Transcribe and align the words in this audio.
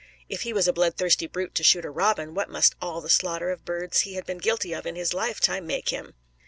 If 0.27 0.41
he 0.41 0.51
was 0.51 0.67
a 0.67 0.73
bloodthirsty 0.73 1.27
brute 1.27 1.53
to 1.53 1.63
shoot 1.63 1.85
a 1.85 1.91
robin, 1.91 2.33
what 2.33 2.49
must 2.49 2.73
all 2.81 3.01
the 3.01 3.07
slaughter 3.09 3.51
of 3.51 3.65
birds 3.65 3.99
he 3.99 4.15
had 4.15 4.25
been 4.25 4.39
guilty 4.39 4.73
of 4.73 4.87
in 4.87 4.95
his 4.95 5.13
lifetime 5.13 5.67
make 5.67 5.89
him? 5.89 6.15